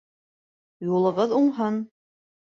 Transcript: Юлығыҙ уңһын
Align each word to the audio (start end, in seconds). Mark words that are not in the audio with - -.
Юлығыҙ 0.87 1.35
уңһын 1.39 1.77